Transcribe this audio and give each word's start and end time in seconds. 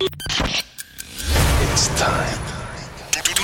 It's 0.00 1.88
time. 1.96 2.12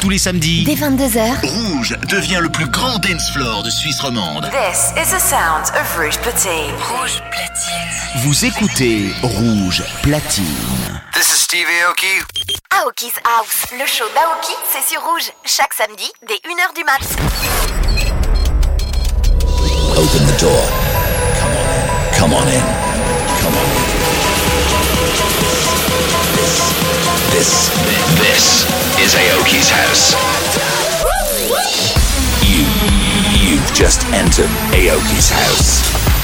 Tous 0.01 0.11
les 0.11 0.19
samedis, 0.19 0.65
Dès 0.65 0.75
22h, 0.75 1.47
Rouge 1.47 1.97
devient 2.09 2.41
le 2.41 2.49
plus 2.51 2.67
grand 2.67 2.99
dance 2.99 3.31
floor 3.33 3.63
de 3.63 3.71
Suisse 3.71 4.01
romande. 4.01 4.51
This 4.51 4.91
is 4.97 5.11
the 5.11 5.21
sound 5.21 5.65
of 5.75 5.97
Rouge 5.97 6.19
Platine. 6.19 6.73
Rouge 6.91 7.23
Platine. 7.31 8.23
vous 8.25 8.45
écoutez 8.45 9.13
Rouge 9.23 9.83
Platine. 10.03 10.45
This 11.15 11.29
is 11.29 11.41
Steve 11.43 11.67
Aoki. 11.87 12.21
Aoki's 12.71 13.15
House, 13.25 13.67
le 13.73 13.87
show 13.87 14.05
d'Aoki, 14.15 14.53
c'est 14.73 14.93
sur 14.93 15.01
Rouge, 15.03 15.31
chaque 15.45 15.73
samedi 15.73 16.11
dès 16.27 16.35
1h 16.35 16.75
du 16.75 16.85
mat. 16.85 17.01
Open 19.97 20.27
the 20.27 20.41
door. 20.41 20.69
Come 22.19 22.33
on 22.33 22.49
in. 22.49 22.63
Come 22.73 22.82
This, 27.43 27.71
this, 28.21 28.63
is 29.03 29.15
Aoki's 29.17 29.69
house. 29.69 30.15
You, 32.47 32.63
you've 33.37 33.73
just 33.75 34.07
entered 34.13 34.47
Aoki's 34.71 35.29
house. 35.29 36.22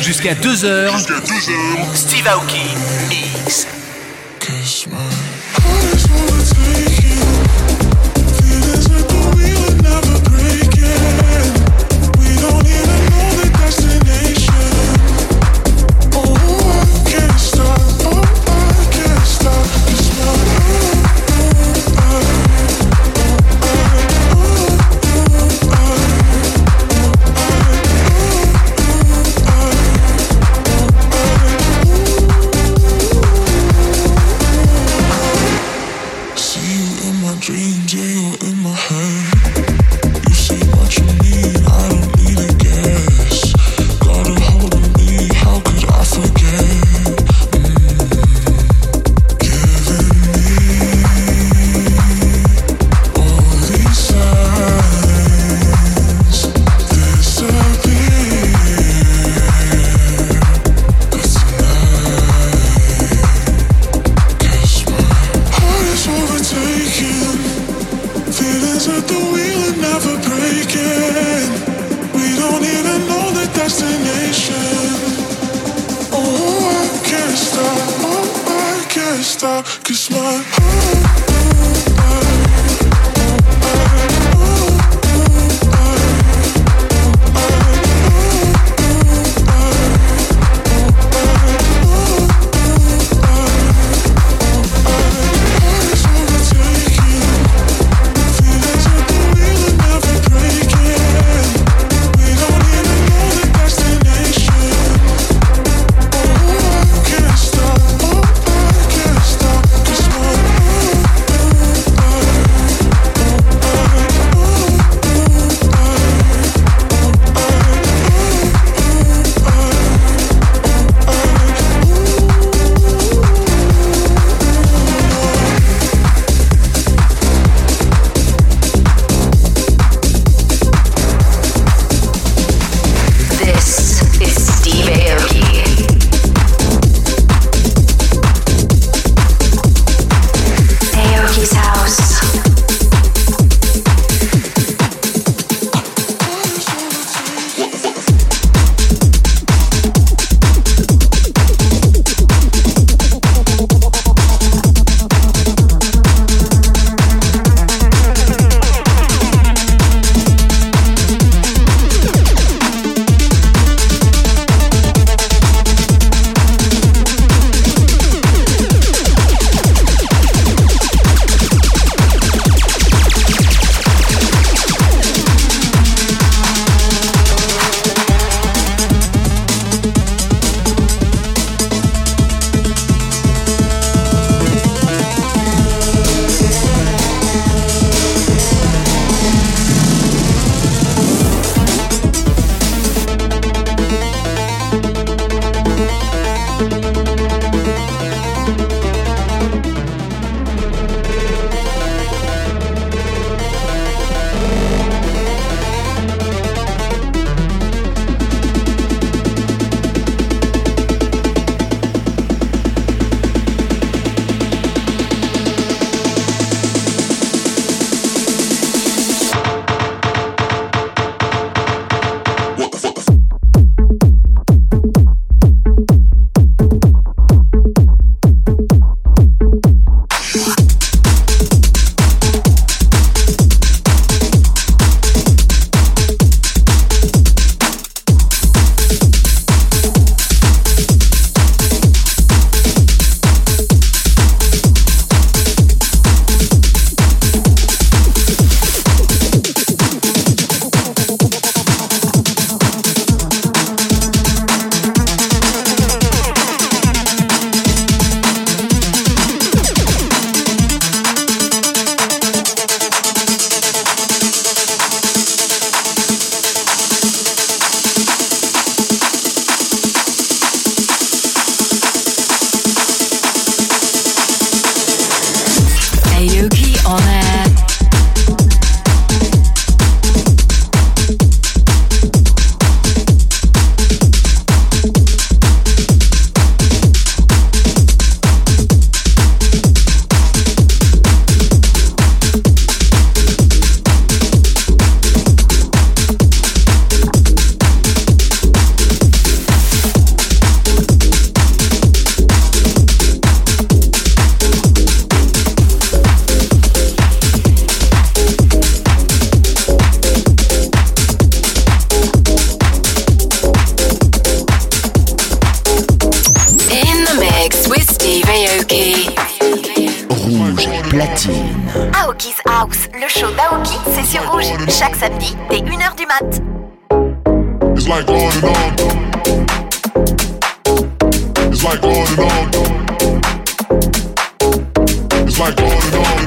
Jusqu'à 0.00 0.34
2h. 0.34 0.90
Steve 1.94 2.26
Aoki 2.26 2.58
mix. 3.08 3.66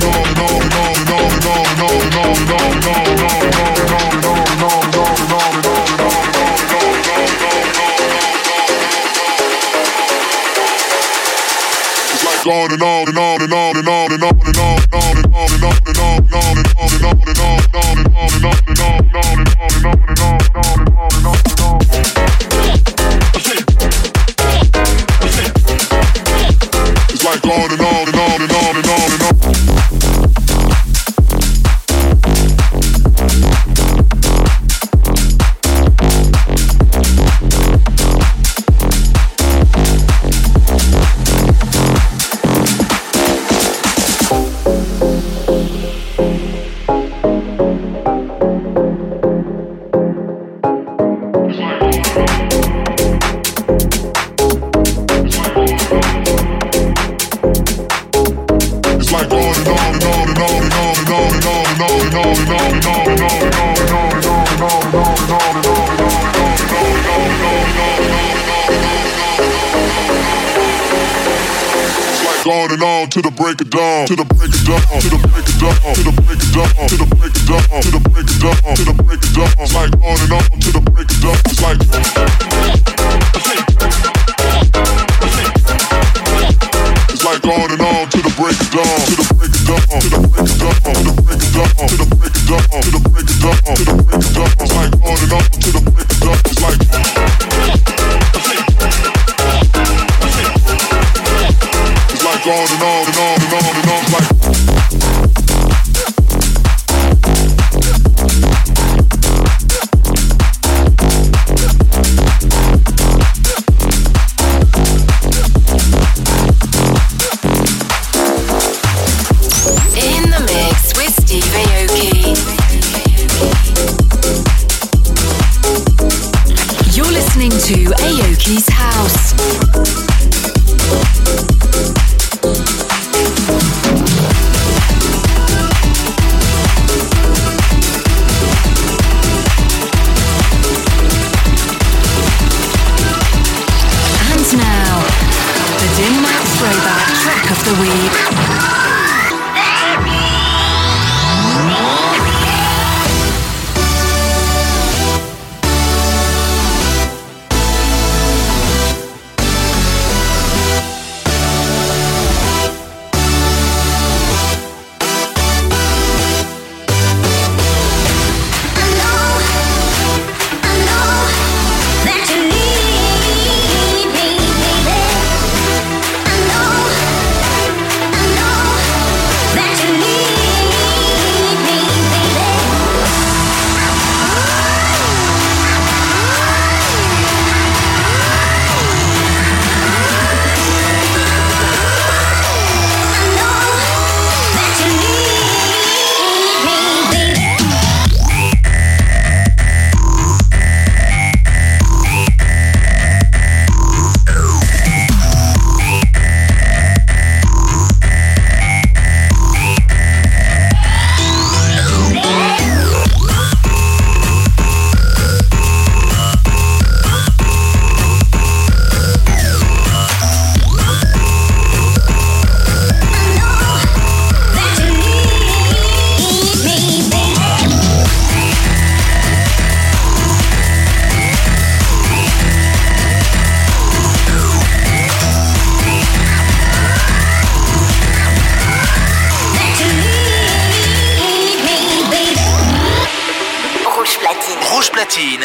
on 0.02 0.28
and 0.28 0.40
on 0.40 0.62
and 0.62 0.74
on 0.74 0.96
and 0.96 1.12
on 1.12 1.32
and 1.32 1.46
on 1.46 1.66
and 1.66 1.84
on 1.84 2.02
and 2.02 2.16
on 2.16 2.38
and 2.38 2.52
on 2.52 2.78
and 2.78 3.08
on. 3.08 3.13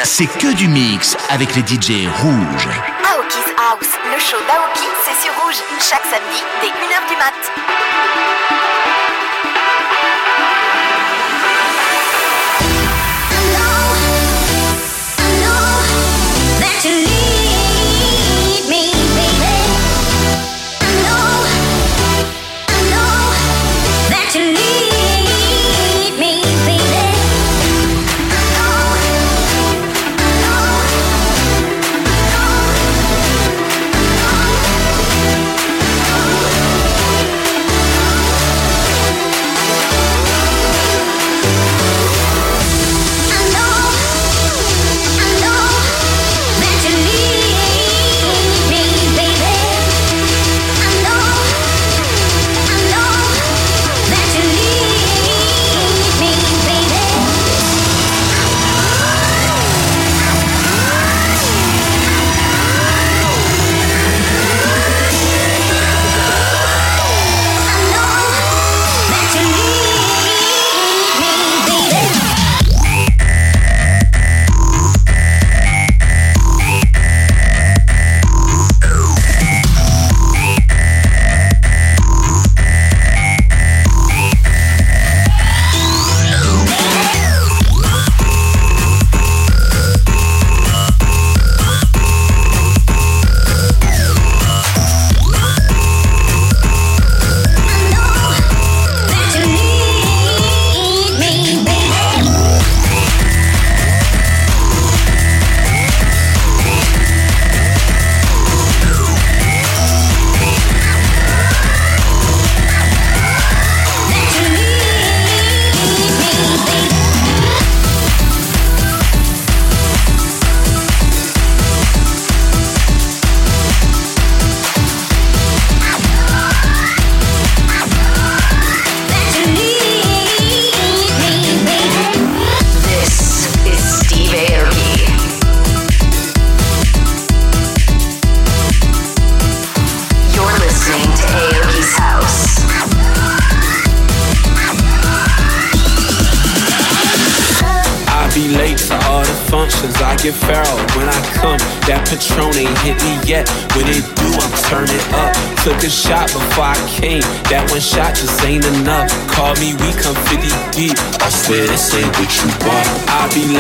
c'est 0.09 0.27
que 0.27 0.55
du 0.55 0.69
mix 0.69 1.17
avec 1.29 1.55
les 1.55 1.61
DJ 1.61 2.09
rouges. 2.09 2.69
Aoki's 3.05 3.53
House, 3.59 3.93
le 4.11 4.19
show 4.19 4.39
d'Aoki, 4.49 4.89
c'est 5.05 5.23
sur 5.23 5.35
rouge, 5.43 5.57
chaque 5.79 6.05
samedi 6.05 6.43
dès 6.63 6.69
1h 6.69 7.09
du 7.09 7.17
mat. 7.17 7.35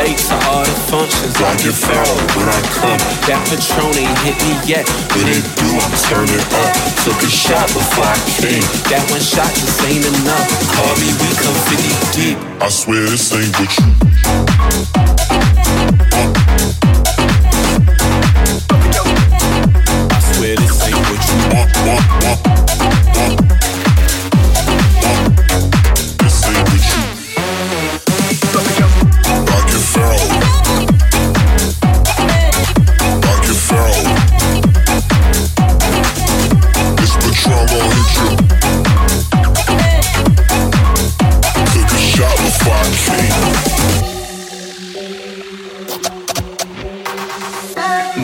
Late 0.08 0.18
to 0.24 0.36
all 0.48 0.64
the 0.64 0.76
functions. 0.88 1.36
I 1.36 1.52
get 1.60 1.76
feral 1.76 2.16
when 2.32 2.48
I 2.48 2.60
come. 2.80 3.00
That 3.28 3.40
Patron 3.48 3.92
ain't 3.92 4.18
hit 4.24 4.36
me 4.40 4.56
yet. 4.64 4.84
When 5.12 5.28
it 5.28 5.44
do, 5.60 5.68
I'm 5.68 5.94
turning 6.08 6.44
up. 6.64 6.72
Took 7.04 7.20
a 7.20 7.28
shot 7.28 7.68
before 7.68 8.08
I 8.08 8.16
came. 8.40 8.64
That 8.88 9.04
one 9.12 9.20
shot 9.20 9.52
just 9.52 9.84
ain't 9.84 10.04
enough. 10.04 10.48
Call 10.72 10.94
me, 10.96 11.12
we 11.12 11.28
come 11.36 11.58
50 11.68 12.16
deep. 12.16 12.38
I 12.60 12.68
swear 12.68 13.04
this 13.04 13.32
ain't 13.36 13.52
what 13.60 13.68
you. 13.76 13.88
I 20.08 20.20
swear 20.32 20.56
this 20.56 20.76
ain't 20.88 21.04
what 21.08 21.20
you 21.28 21.36
want, 21.52 21.68
want, 21.84 22.04
want, 22.24 22.97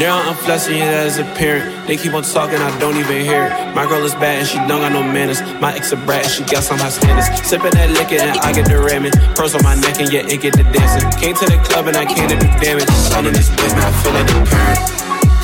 Now 0.04 0.20
I'm 0.20 0.36
flashing 0.36 0.76
it 0.76 0.92
as 0.92 1.16
a 1.16 1.24
parent. 1.32 1.88
They 1.88 1.96
keep 1.96 2.12
on 2.12 2.24
talking, 2.24 2.60
I 2.60 2.68
don't 2.78 2.98
even 3.00 3.24
hear 3.24 3.48
it. 3.48 3.74
My 3.74 3.88
girl 3.88 4.04
is 4.04 4.12
bad 4.12 4.44
and 4.44 4.46
she 4.46 4.60
don't 4.68 4.84
got 4.84 4.92
no 4.92 5.00
manners. 5.00 5.40
My 5.64 5.72
ex 5.72 5.92
a 5.92 5.96
brat 5.96 6.28
and 6.28 6.30
she 6.30 6.44
got 6.44 6.60
some 6.62 6.76
high 6.76 6.92
standards. 6.92 7.32
Sipping 7.40 7.72
that 7.72 7.88
liquor 7.88 8.20
and 8.20 8.36
I 8.44 8.52
get 8.52 8.68
the 8.68 8.76
ramming. 8.76 9.16
Pearls 9.32 9.56
on 9.56 9.64
my 9.64 9.72
neck 9.80 9.96
and 10.04 10.12
yeah, 10.12 10.28
it 10.28 10.44
get 10.44 10.60
the 10.60 10.64
dancing. 10.76 11.08
Came 11.16 11.32
to 11.40 11.46
the 11.48 11.56
club 11.64 11.88
and 11.88 11.96
I 11.96 12.04
came 12.04 12.28
to 12.28 12.36
do 12.36 12.44
damage. 12.60 12.84
Son 13.08 13.24
in 13.24 13.32
this 13.32 13.48
bitch, 13.48 13.72
now 13.72 13.88
I 13.88 13.92
feel 14.04 14.12
like 14.12 14.28
the 14.28 14.44
parent. 14.44 14.80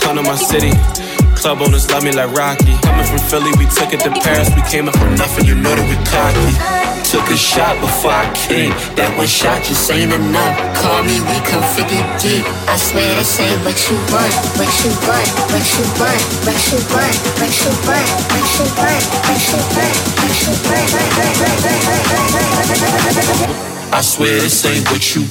Come 0.05 0.21
to 0.21 0.23
my 0.29 0.37
city. 0.37 0.77
Club 1.41 1.65
owners 1.65 1.89
love 1.89 2.05
me 2.05 2.13
like 2.13 2.29
Rocky. 2.37 2.77
Coming 2.85 3.09
from 3.09 3.21
Philly, 3.33 3.57
we 3.57 3.65
took 3.65 3.97
it 3.97 4.05
to 4.05 4.13
Paris. 4.13 4.53
We 4.53 4.61
came 4.69 4.93
up 4.93 4.97
from 5.01 5.17
nothing, 5.17 5.49
you 5.49 5.57
know 5.57 5.73
that 5.73 5.89
we 5.89 5.97
cocky. 6.05 6.90
Took 7.11 7.27
a 7.27 7.37
shot 7.37 7.75
before 7.81 8.15
I 8.15 8.31
came. 8.39 8.71
That 8.95 9.11
one 9.19 9.27
shot 9.27 9.67
just 9.67 9.91
ain't 9.91 10.15
enough. 10.15 10.55
Call 10.79 11.03
me, 11.03 11.19
we 11.19 11.35
come 11.43 11.59
50 11.75 11.99
deep. 12.23 12.47
I 12.71 12.79
swear 12.79 13.03
this 13.19 13.35
ain't 13.43 13.59
what 13.67 13.75
you 13.91 13.99
want, 14.15 14.31
what 14.55 14.71
you 14.79 14.95
want, 15.11 15.27
what 15.51 15.67
you 15.75 15.83
want, 15.99 16.23
what 16.47 16.55
you 16.71 16.79
want, 16.87 17.19
what 17.35 17.51
you 17.51 17.67
want, 17.67 17.91
what 17.91 18.63
you 18.63 18.79
want, 18.79 19.11
what 19.91 20.39
you 20.39 20.55
want, 20.55 20.79
what 20.79 20.87
you 20.87 20.95
want. 23.43 23.59
I 23.91 24.07
swear 24.07 24.31
this 24.39 24.63
ain't 24.71 24.87
what 24.87 25.03
you. 25.11 25.27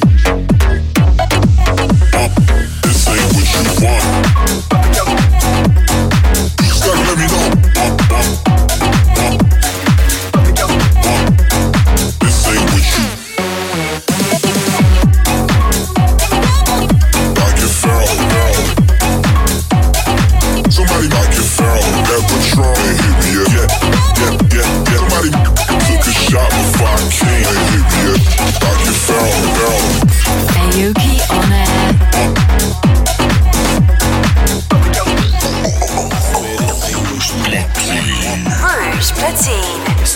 This 2.84 3.08
ain't 3.08 3.24
what 3.32 3.48
you 3.56 3.64
want. 3.80 4.04
You 6.60 6.76
gotta 6.84 7.08
let 7.08 7.16
me 7.16 7.24
know. 7.32 8.59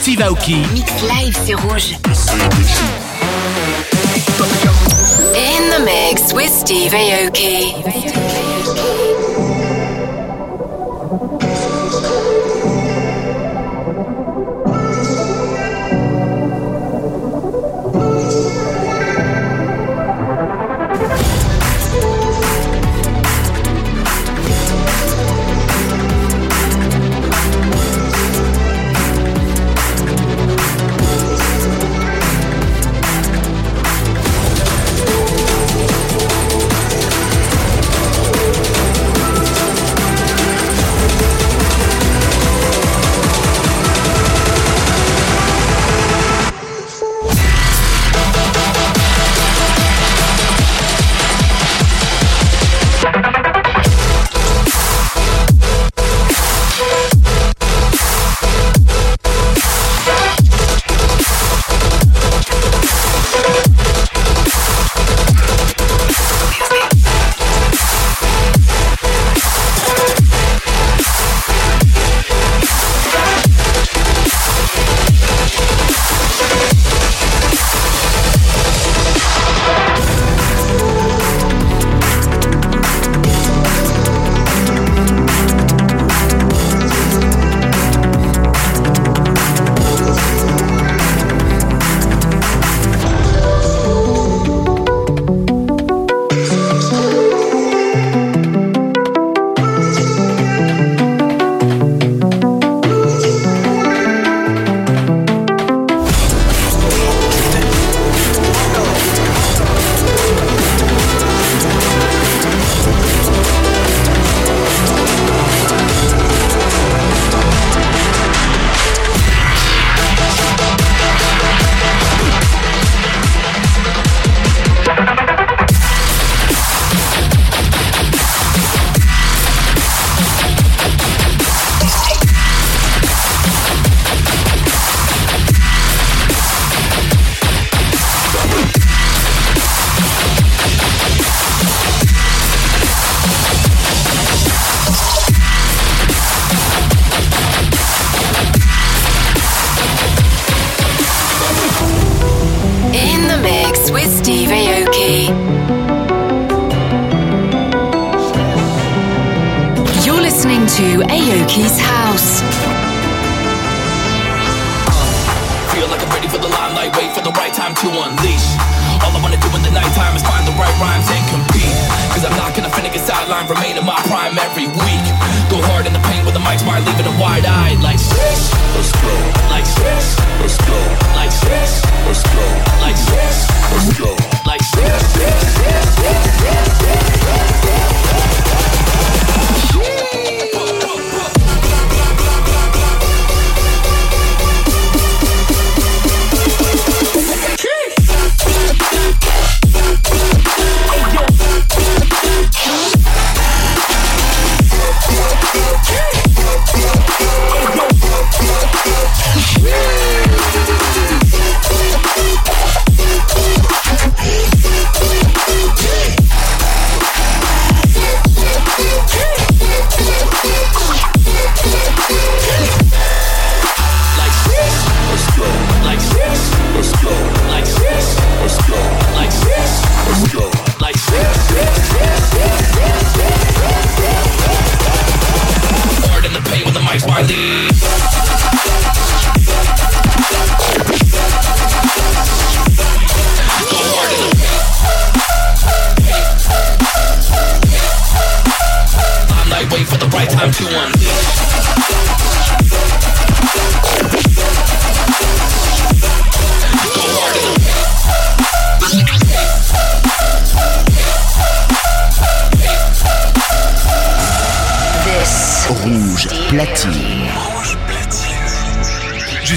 Steve 0.04 0.20
Aoki. 0.20 0.60
Mix 0.74 1.02
live, 1.02 1.38
rouge. 1.64 1.94
In 5.34 5.70
the 5.70 5.80
mix 5.84 6.34
with 6.34 6.52
Steve 6.52 6.92
Aoki. 6.92 9.03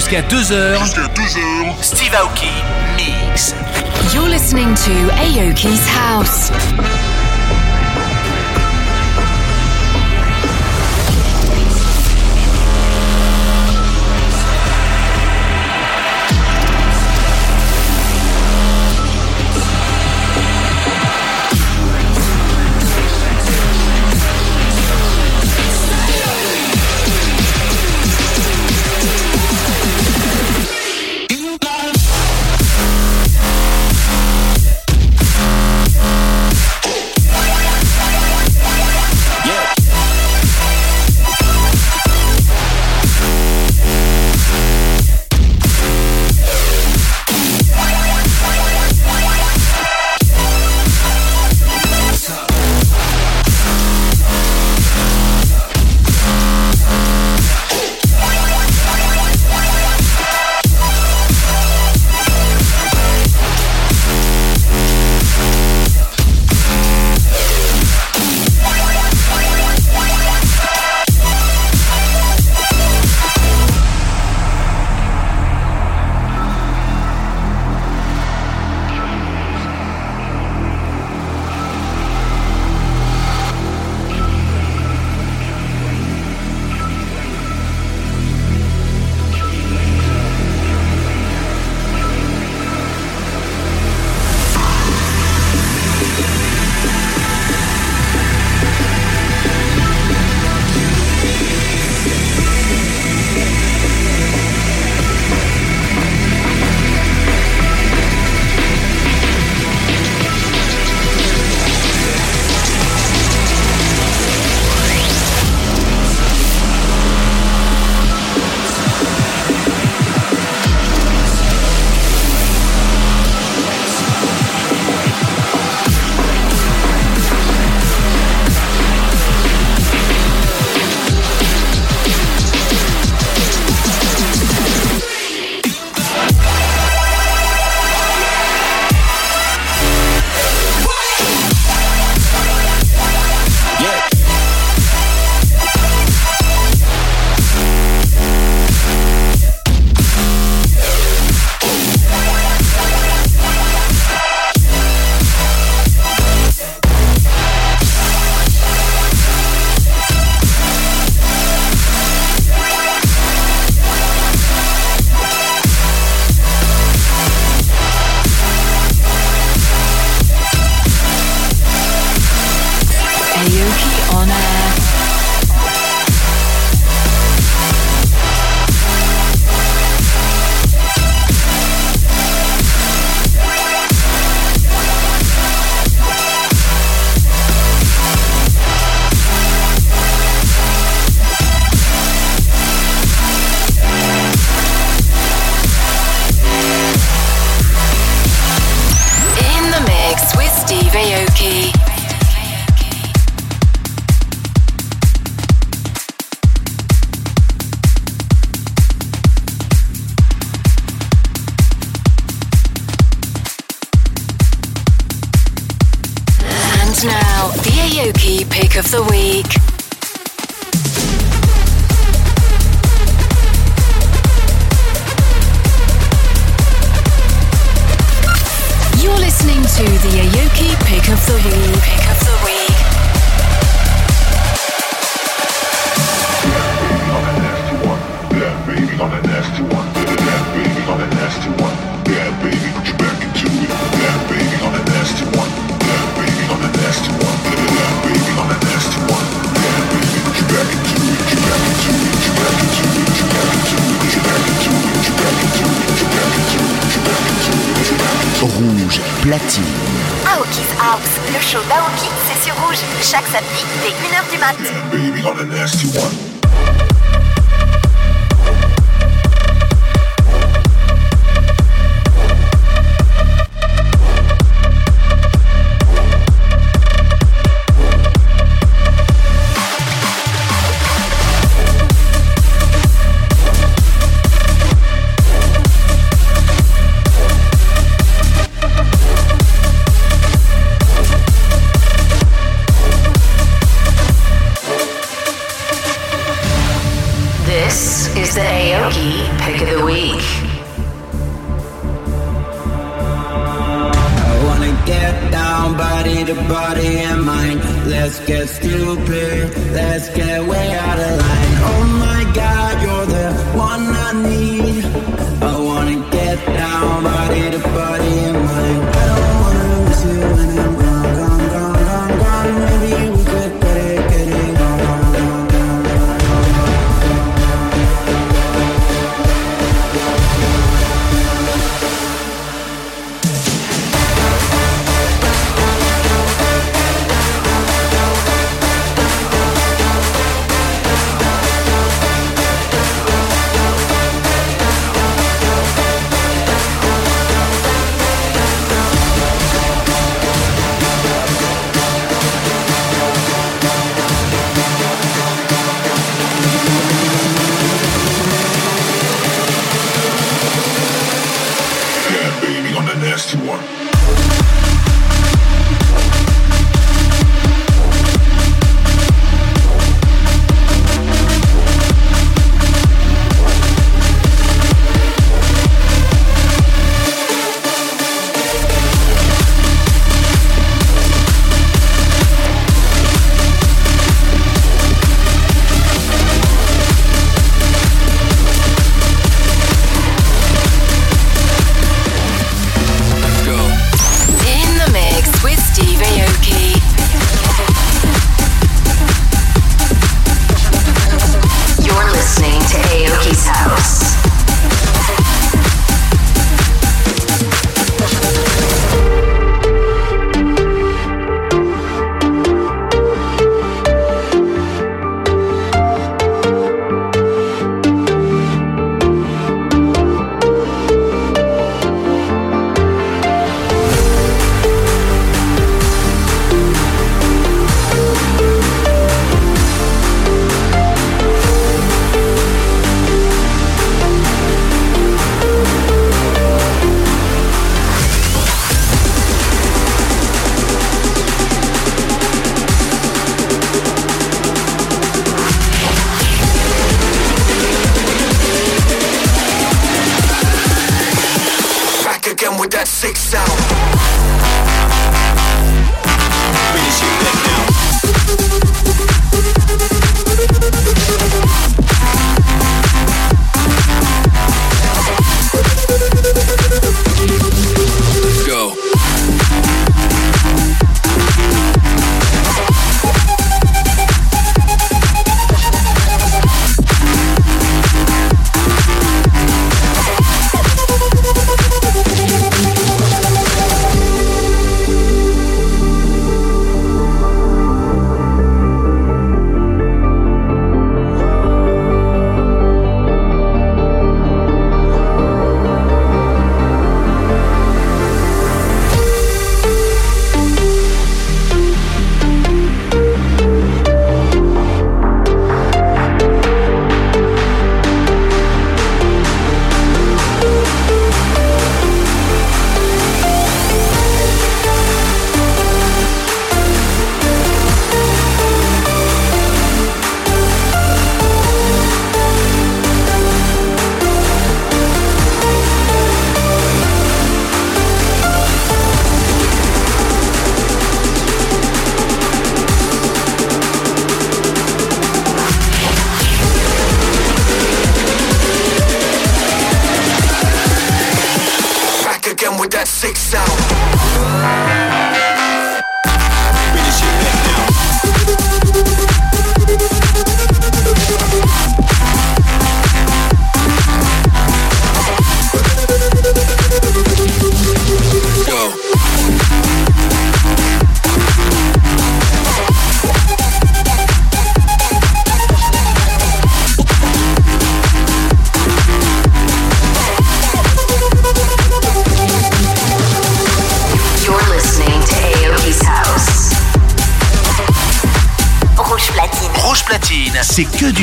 Jusqu'à 0.09 0.21
2h. 0.21 0.77
Steve 1.81 2.15
Aoki. 2.15 2.47
Mix. 2.95 3.53
You're 4.13 4.29
listening 4.29 4.73
to 4.75 4.91
Aoki's 5.15 5.85
House. 5.85 6.49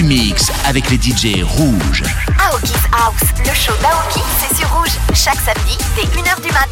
mix 0.05 0.51
avec 0.67 0.91
les 0.91 0.97
DJ 0.97 1.43
rouges. 1.43 2.03
Aoki's 2.39 2.73
House, 2.93 3.29
le 3.39 3.55
show 3.55 3.73
d'Aoki, 3.81 4.21
c'est 4.39 4.57
sur 4.57 4.69
rouge. 4.75 4.91
Chaque 5.15 5.41
samedi, 5.41 5.79
dès 5.97 6.03
1h 6.03 6.41
du 6.43 6.53
mat. 6.53 6.69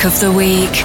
track 0.00 0.12
of 0.12 0.20
the 0.20 0.32
week. 0.32 0.84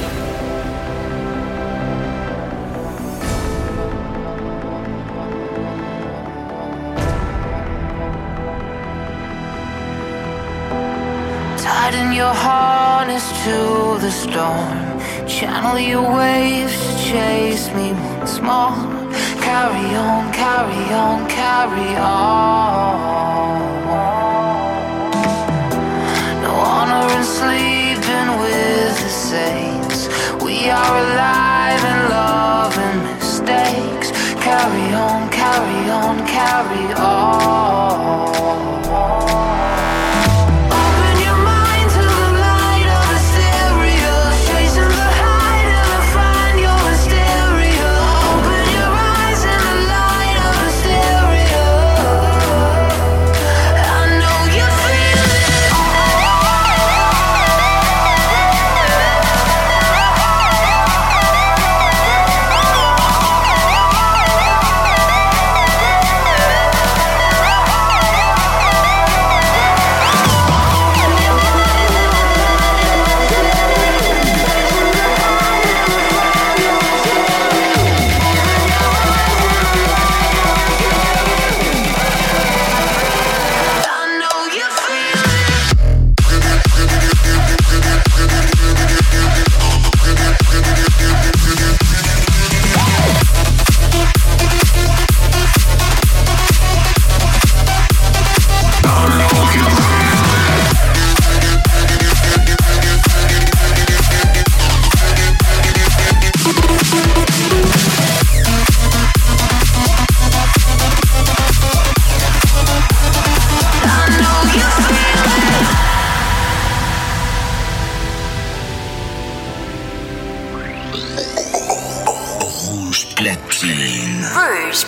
Tighten 11.57 12.13
your 12.13 12.33
harness 12.33 13.29
to 13.43 13.99
the 14.01 14.11
storm. 14.11 15.27
Channel 15.27 15.79
your 15.79 16.15
waves 16.15 16.77
to 16.77 17.03
chase 17.03 17.67
me 17.73 17.93
once 17.93 18.39
more. 18.41 18.75
Carry 19.41 19.95
on, 19.95 20.33
carry 20.33 20.93
on, 20.93 21.29
carry 21.29 21.95
on. 21.97 23.74
We 30.43 30.69
are 30.69 30.97
alive 30.97 31.83
and 31.83 32.09
love 32.09 32.77
and 32.77 33.03
mistakes. 33.03 34.11
Carry 34.43 34.93
on, 34.93 35.29
carry 35.29 35.89
on, 35.89 36.27
carry 36.27 36.93
on. 36.93 37.74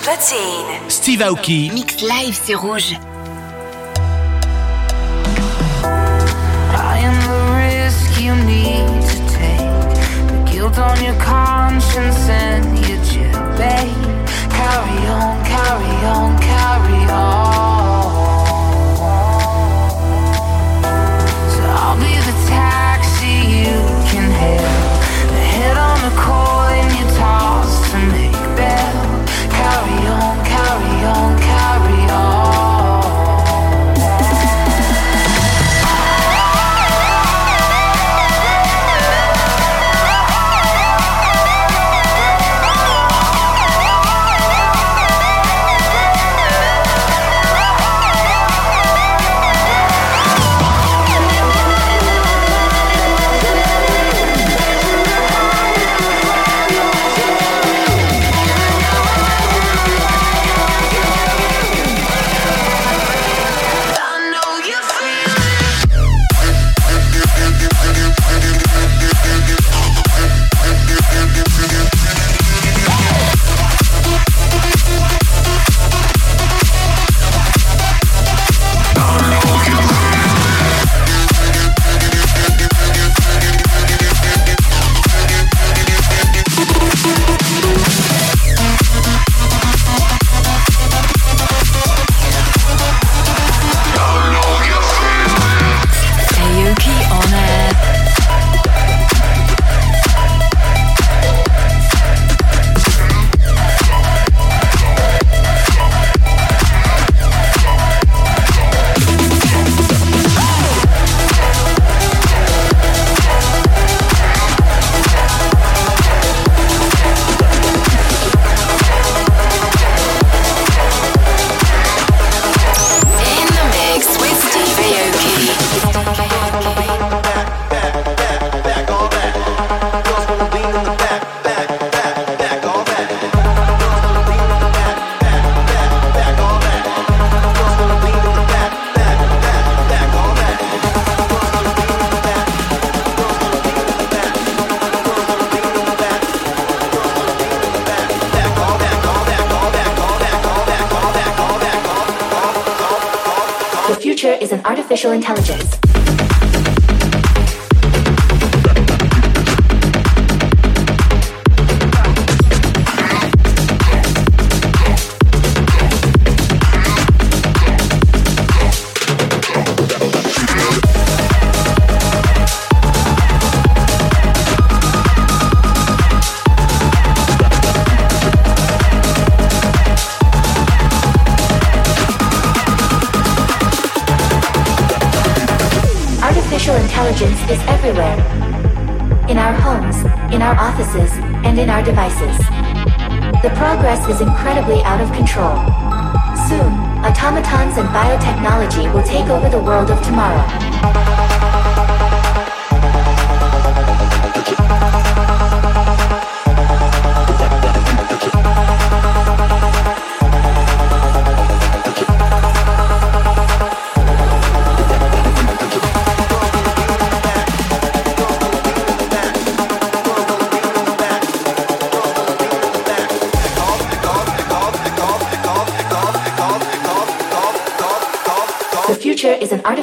platine. 0.07 0.79
Steve 0.87 1.21
Aoki. 1.21 1.69
Mix 1.73 2.01
live, 2.01 2.39
c'est 2.41 2.55
rouge. 2.55 2.93
I 6.73 6.99
am 7.03 7.17
the 7.27 7.41
risk 7.59 8.21
you 8.21 8.33
need 8.35 8.87
to 9.11 9.17
take. 9.35 9.67
The 10.31 10.39
guilt 10.49 10.77
on 10.79 11.03
your 11.03 11.17
conscience 11.19 12.29
and 12.29 12.63
your 12.87 13.33
babe. 13.57 14.27
Carry 14.49 14.99
on, 15.17 15.43
carry 15.43 15.95
on, 16.15 16.37
carry 16.39 17.11
on. 17.11 17.56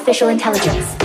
artificial 0.04 0.28
intelligence. 0.28 1.03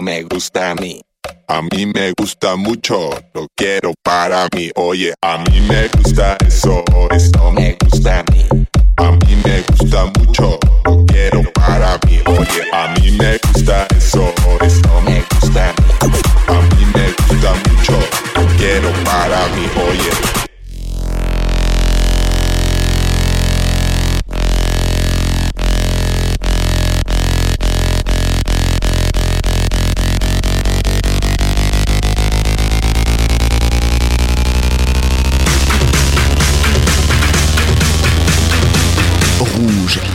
Me 0.00 0.22
gusta 0.22 0.70
a 0.70 0.74
mí. 0.74 1.00
A 1.48 1.62
mí 1.62 1.86
me 1.86 2.12
gusta 2.18 2.56
mucho, 2.56 3.10
lo 3.34 3.46
quiero 3.56 3.92
para 4.02 4.46
mí. 4.54 4.70
Oye, 4.76 5.14
a 5.22 5.38
mí 5.38 5.60
me 5.60 5.88
gusta 5.88 6.36
eso, 6.46 6.84
eso 7.10 7.52
me 7.52 7.76
gusta 7.84 8.20
a 8.20 8.24
mí. 8.32 8.46
A 8.96 9.10
mí 9.10 9.36
me 9.44 9.62
gusta 9.62 10.06
mucho, 10.06 10.29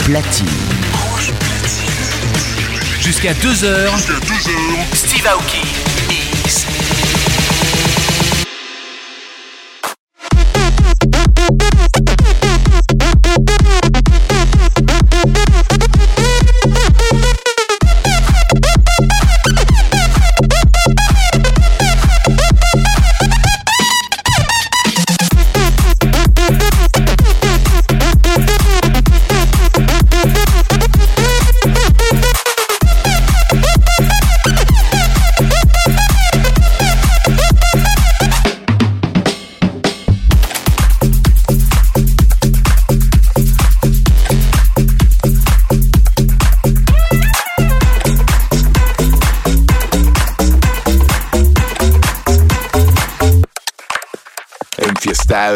Rouge 0.07 1.31
platine. 1.39 1.89
Jusqu'à 3.01 3.33
2h. 3.33 3.89
Steve 4.93 5.25
Aoki. 5.25 6.24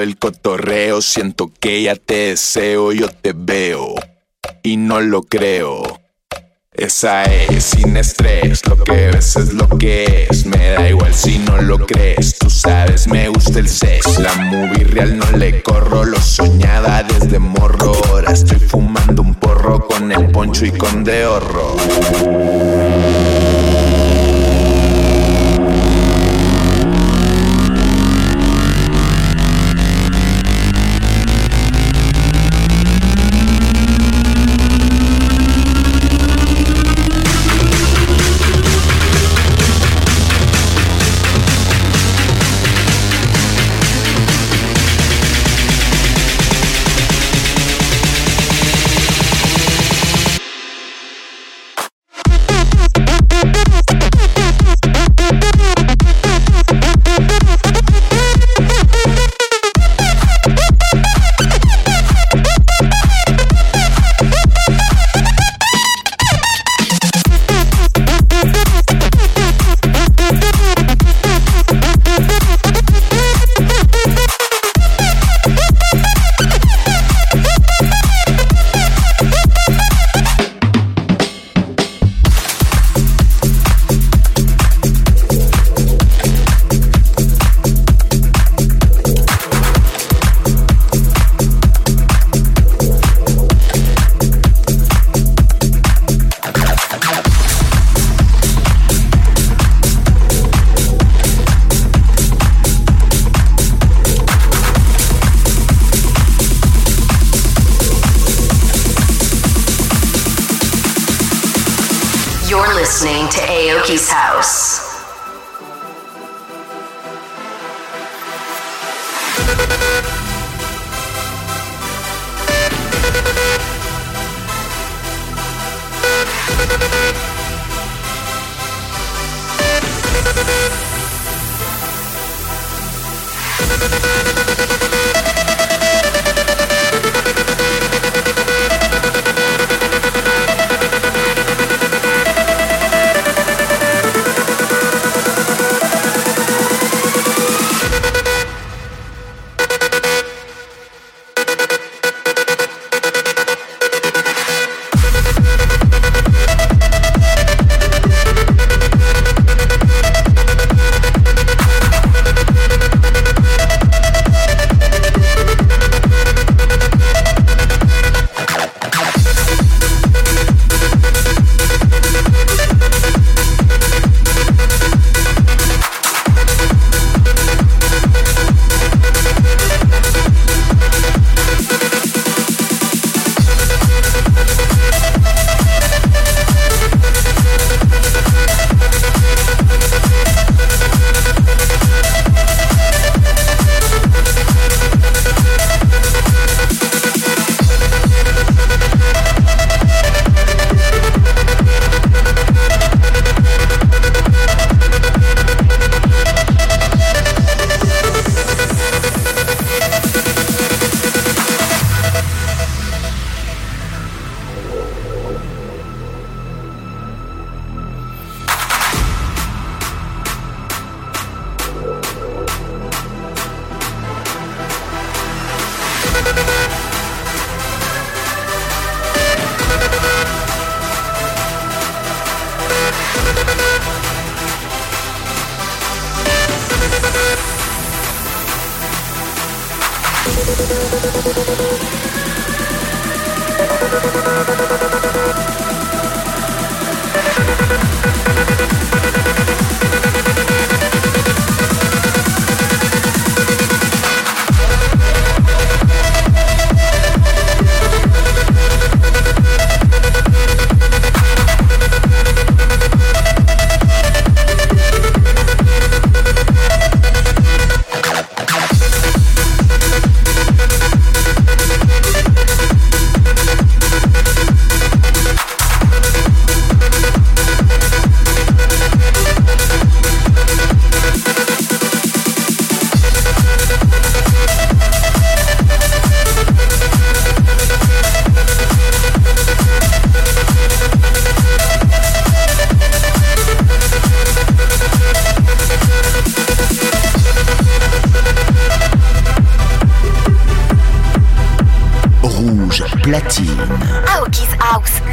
El 0.01 0.17
cotorreo, 0.17 1.01
siento 1.01 1.51
que 1.59 1.83
ya 1.83 1.95
te 1.95 2.29
deseo, 2.29 2.93
yo 2.93 3.09
te 3.09 3.33
veo 3.35 3.95
y 4.63 4.77
no 4.77 5.01
lo 5.01 5.23
creo. 5.23 5.83
Esa 6.71 7.23
es 7.23 7.65
sin 7.65 7.97
estrés, 7.97 8.65
lo 8.65 8.81
que 8.81 9.11
ves 9.11 9.35
es 9.35 9.53
lo 9.53 9.67
que 9.67 10.27
es. 10.29 10.45
Me 10.45 10.69
da 10.69 10.87
igual 10.87 11.13
si 11.13 11.39
no 11.39 11.61
lo 11.61 11.85
crees, 11.85 12.37
tú 12.39 12.49
sabes, 12.49 13.07
me 13.07 13.27
gusta 13.27 13.59
el 13.59 13.67
sex. 13.67 14.19
La 14.19 14.33
movie 14.35 14.85
real 14.85 15.17
no 15.17 15.29
le 15.31 15.61
corro, 15.61 16.05
lo 16.05 16.21
soñaba 16.21 17.03
desde 17.03 17.37
morro. 17.37 17.91
Ahora 18.07 18.31
estoy 18.31 18.59
fumando 18.59 19.21
un 19.21 19.35
porro 19.35 19.85
con 19.85 20.11
el 20.13 20.31
poncho 20.31 20.65
y 20.65 20.71
con 20.71 21.03
de 21.03 21.25
horro. 21.25 21.75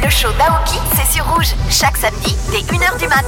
Le 0.07 0.11
show 0.11 0.29
d'Aoki, 0.39 0.79
c'est 0.95 1.17
sur 1.17 1.25
Rouge, 1.25 1.53
chaque 1.69 1.97
samedi 1.97 2.33
dès 2.49 2.59
1h 2.59 2.97
du 2.97 3.09
mat. 3.09 3.25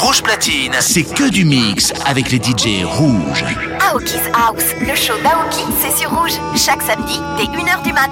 Rouge 0.00 0.22
Platine, 0.22 0.74
c'est 0.80 1.02
que 1.02 1.28
du 1.28 1.44
mix 1.44 1.92
avec 2.06 2.30
les 2.30 2.38
DJ 2.38 2.84
rouges. 2.84 3.44
Aoki's 3.80 4.16
House, 4.32 4.74
le 4.80 4.94
show 4.94 5.14
d'Aoki, 5.22 5.64
c'est 5.80 5.96
sur 5.96 6.10
Rouge, 6.10 6.32
chaque 6.56 6.82
samedi 6.82 7.20
dès 7.36 7.44
1h 7.44 7.82
du 7.82 7.92
mat. 7.92 8.10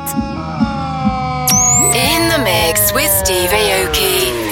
In 1.94 2.28
the 2.28 2.38
mix 2.44 2.92
with 2.94 3.10
Steve 3.22 3.50
Aoki. 3.52 4.45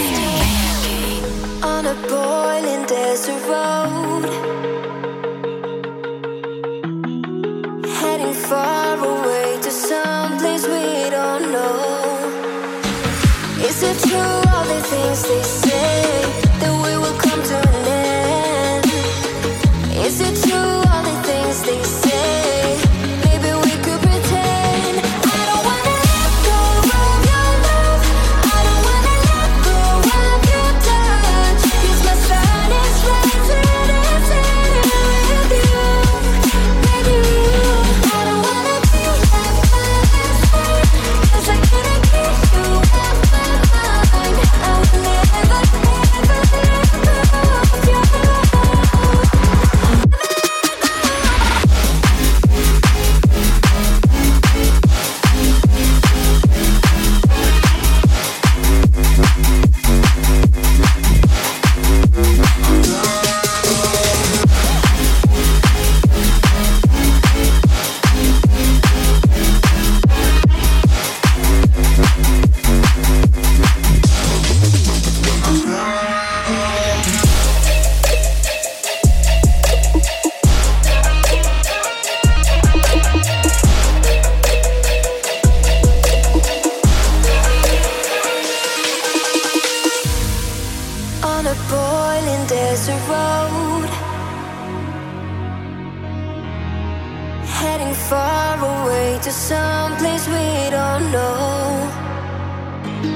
someplace 99.95 100.27
we 100.27 100.71
don't 100.71 101.13
know. 101.13 101.91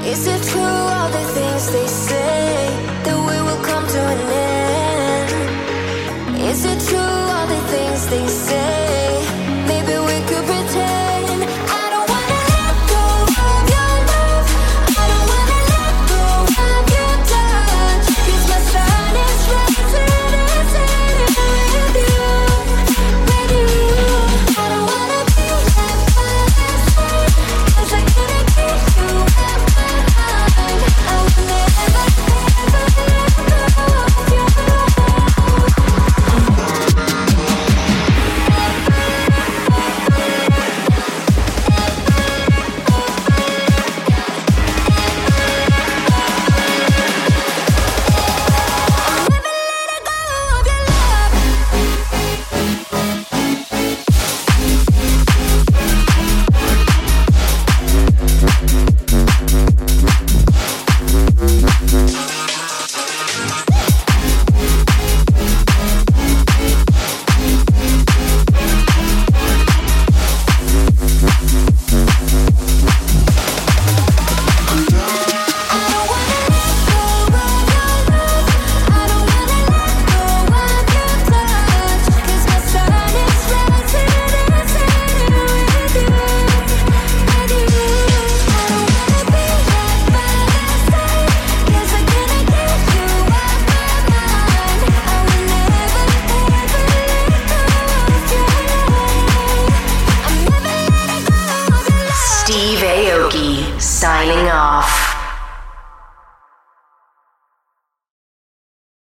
Is 0.04 0.26
it 0.26 0.42
true 0.50 0.60
all 0.62 1.10
the 1.10 1.24
things 1.36 1.72
they 1.72 1.86
say 1.86 2.68
that 3.04 3.18
we 3.28 3.36
will 3.46 3.62
come 3.70 3.86
to 3.94 4.00
an 4.14 4.20
end? 4.52 5.30
Is 6.50 6.64
it 6.64 6.80
true 6.88 6.98
all 7.34 7.46
the 7.46 7.62
things 7.72 8.06
they 8.06 8.26
say? 8.26 8.77